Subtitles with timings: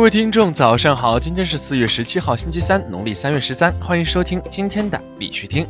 [0.00, 1.20] 各位听众，早上好！
[1.20, 3.70] 今天是四月十七号，星期三，农历三月十三。
[3.82, 5.68] 欢迎收听今天的必须听。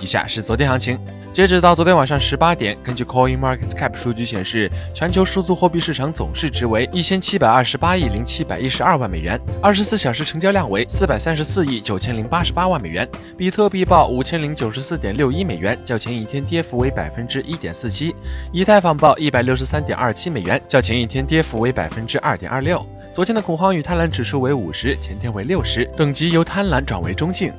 [0.00, 0.98] 以下是昨天行情，
[1.32, 13.06] 截止到昨天晚上十八点，根据 Coin Market Cap 数据显示，全球数字货币市场总市值为一千七百二十八亿零七百一十二万美元，二十四小时成交量为四百三十四亿九千零八十八万美元。
[13.36, 18.14] 比特币报五千零九十四点六一美元，较前一天跌幅为百分之一点四七；
[18.52, 22.84] 以太坊报一百六十三点二七美元，较前一天跌幅为百分之二点二六。
[23.12, 27.52] 昨天的恐慌与贪婪指数为五十，前天为六十，等级由贪婪转为中性。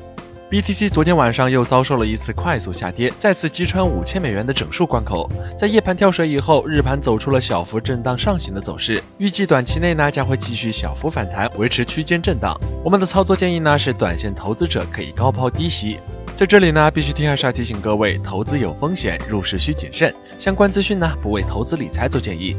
[0.51, 5.31] BTC 昨天晚上又遭受了一次快速下跌，再次击穿五千美元的整数关口。
[5.57, 12.53] 在夜盘跳水以后，日盘走出了小幅震荡上行的走势，预计短期内呢将会继续小幅反弹，维持区间震荡。
[12.83, 15.97] 我们的操作建议呢是，短线投资者可以高抛低吸。
[16.35, 20.13] 在这里呢，必须听还是要提醒各位，投资有风险，入市需谨慎。
[20.37, 22.57] 相关资讯呢不为投资理财做建议。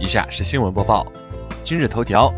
[0.00, 1.06] 以下是新闻播报。
[1.62, 2.32] 今日头条，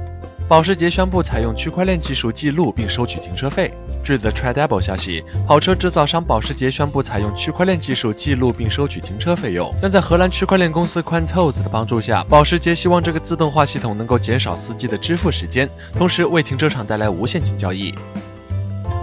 [0.49, 3.73] 保时捷宣布采用区块链技术记录并收取停车费。
[4.09, 9.71] 据 The Tradeable 消息，跑车制造商保时捷宣布采用区块链技术记录并收取停车费用。
[9.83, 17.95] 但在荷兰区块链公司 Quantos 的帮助下，保时捷希望这个自动化系统能够减少司机的支付时间，同时为停车场带来无现金交易。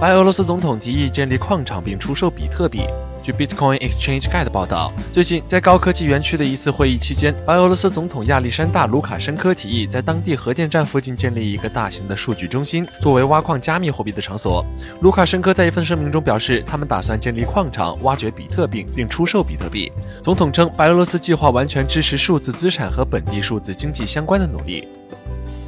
[0.01, 2.81] 白俄罗斯总统提议建立矿场并出售比特币。
[3.25, 14.63] 据 Bitcoin Exchange Guide 报道，最近在高科技园区的一次会议期间，白俄罗斯总统亚历山大·卢卡申科提议在当地核电站附近建立一个大型的数据中心，作为挖矿加密货币的场所。
[15.01, 19.91] 卢卡申科在一份声明中表示，他们打算建立矿场，挖掘比特币，并出售比特币。
[20.21, 24.87] 总统称，白俄罗斯计划完全支持数字资产和本地数字经济相关的努力。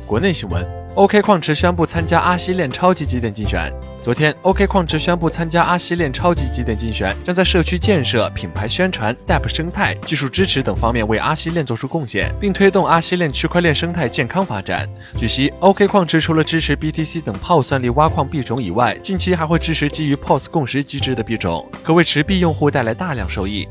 [0.06, 3.74] 国内新闻：OK 矿池宣布参加阿西链超级节点竞选。
[4.08, 14.88] 昨天，OK 矿池宣布参加阿西链超级节点竞选，将在社区建设、品牌宣传、DApp 生态、技术支持等方面为阿西链做出贡献，并推动阿西链区块链生态健康发展。
[15.18, 23.68] 据悉，OK 矿池除了支持 BTC 等 POS 算力挖矿币种以外，近期还会支持基于 POS 共识机制的币种，可为持币用户带来大量收益。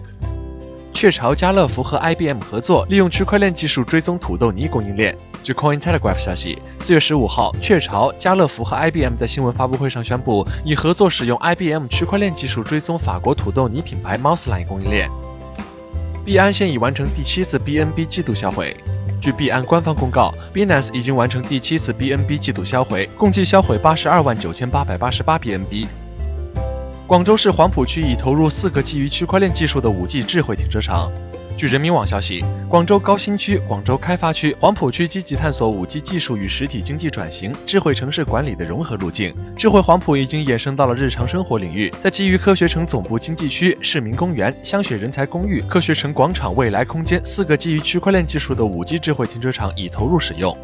[0.96, 5.14] 雀巢、家乐福和 IBM 合作，利用区块链技术追踪土豆泥供应链。
[5.42, 15.10] 据 Coin Telegraph 消息，四月十五号，雀巢、家乐福和 IBM 在新闻发布会上宣布，已合作使用 IBM 区块链技术追踪法国土豆泥品牌 Mouseline 供应链。
[16.24, 18.74] 币安现已完成第七次 BNB 季度销毁。
[19.20, 25.86] 据币安官方公告，Binance 已经完成第七次 BNB 季度销毁，共计销毁八十二万九千八百八十八 BNB。
[27.06, 31.08] 广州市黄埔区已投入四个基于区块链技术的 5G 智慧停车场。
[31.56, 39.32] 据人民网消息，广州高新区、广州开发区、黄埔区积极探索 5G 技术与实体经济转型、智慧城市管理的融合路径。
[39.56, 50.58] 智慧黄埔已经延伸到了日常生活领域，在基于科学城总部经济区、市民公园、香雪人才公寓、科学城广场未来空间四个基于区块链技术的 5G 智慧停车场已投入使用。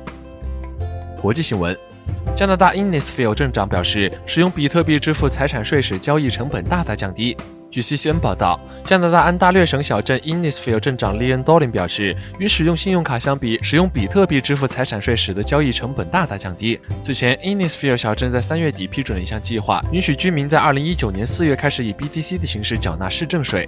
[1.21, 1.92] 国际新闻。
[2.37, 7.37] 加拿大 Innisfil 镇长表示，使用比特币支付财产税时交易成本大大降低。
[7.71, 16.79] 据 CCN 报道，加拿大安大略省小镇 Innisfil 镇长 Leon Dolin 表示，与使用信用卡相比，使用比特币支付财产税使得交易成本大大降低。
[17.03, 23.67] 此前，Innisfil 小镇在三月底批准了一项计划，允许居民在2019年4月开始以 BTC 的形式缴纳市政税。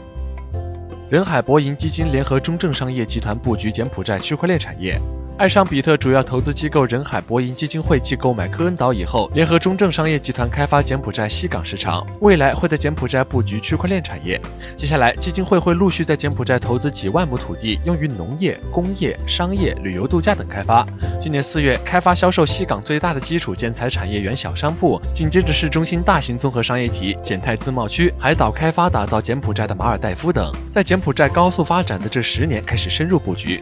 [1.08, 4.98] 人海博盈基金联合中证商业集团布局柬埔寨区块链产业。
[5.36, 14.40] 爱尚比特主要投资机构人海博盈基金会继购买科恩岛以后，联合中证商业集团开发柬埔寨西港市场，未来会在柬埔寨布局区块链产业。
[14.76, 20.86] 接下来，基金会会陆续在柬埔寨投资几万亩土地，用于农业、工业、商业、旅游度假等开发。
[21.20, 33.60] 今年四月，开发销售西港最大的基础建材产业园小商铺，紧接着市中心大型综合商业体、柬泰自贸区、海岛开发打造柬埔寨的马尔代夫等，在柬埔寨高速发展的这十年开始深入布局。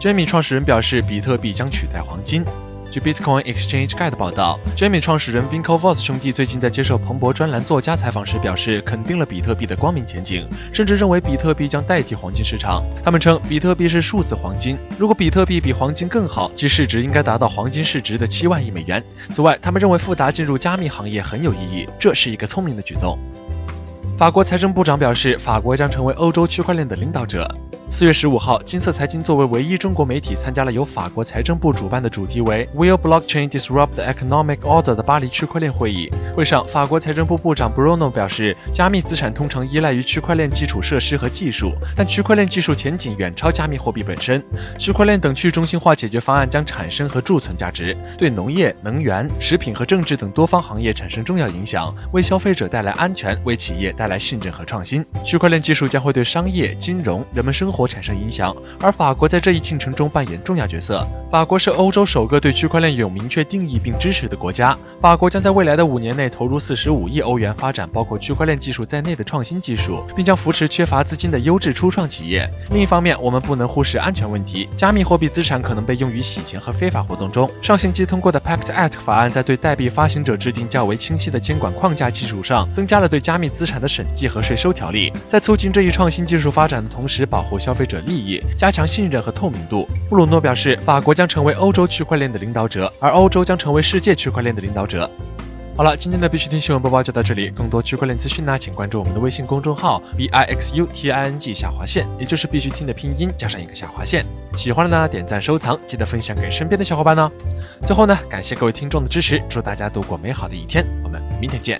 [0.00, 2.44] Jamie 创始人表示，比特币将取代黄金。
[2.88, 12.84] 据 Bitcoin Exchange Guide 报道，Jamie 创始人 Vinco Voss 兄弟最近在接受彭博专栏作家采访时表示，肯定了比特币的光明前景，甚至认为比特币将代替黄金市场。
[13.04, 19.02] 他们称，比特币是数字黄金，如果比特币比黄金更好，其市值应该达到黄金市值的七万亿美元。
[19.34, 23.18] 此外，他们认为富达进入加密行业很有意义，这是一个聪明的举动。
[24.16, 27.48] 法国财政部长表示，法国将成为欧洲区块链的领导者。
[27.90, 36.08] 四月十五号，金色财经作为唯一中国媒体参加了由法国财政部主办的主题为 “Will blockchain disrupt the economic order” 的巴黎区块链会议。
[36.36, 44.40] 会上，法国财政部部长 Bruno 表示，加密资产通常依赖于区块链基础设施和技术，但区块链技术前景远超加密货币本身。
[44.78, 55.02] 区块链等去中心化解决方案将产生和贮存价值，对农业、能源、食品和政治等多方行业产生重要影响，为消费者带来安全，为企业带来信任和创新。
[55.24, 57.77] 区块链技术将会对商业、金融、人们生活。
[57.78, 61.06] 活产生影响，而法国在这一进程中扮演重要角色。
[61.30, 64.76] 法国是欧洲首个对区块链有明确定义并支持的国家。
[65.00, 72.50] 法国将在未来的五年内投入四十五亿欧元，发展包括区块链技术在内的创新技术，并将扶持缺乏资金的优质初创企业。
[72.72, 77.48] 另一方面，我们不能忽视安全问题，加密货币资产可能被用于洗钱和非法活动中。
[77.62, 89.86] 上星期通过的 Pact Act 法案在对代币发行者制定较为清晰的监管框架基础上，增加了对加密资产的审计和税收条例，在促进这一创新技术发展的同时，保护消费者利益，加强信任和透明度。
[90.08, 95.10] 布鲁诺表示，法国将成为欧洲区块链的领导者，而欧洲将成为世界区块链的领导者。
[95.76, 97.50] 好了，今天的必须听新闻播报就到这里。
[97.50, 104.24] 更多区块链资讯呢，请关注我们的微信公众号 b i x u t i n g 下划线，也就是必须听的拼音加上一个下划线。
[104.56, 107.30] 喜欢的呢，点赞收藏，记得分享给身边的小伙伴呢。
[107.86, 111.78] 最后呢，感谢各位听众的支持，祝大家度过美好的一天，我们明天见。